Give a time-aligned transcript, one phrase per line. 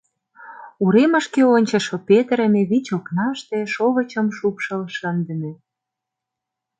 [0.83, 5.51] Уремышке ончышо петырыме вич окнаште шовычым шупшыл шындыме.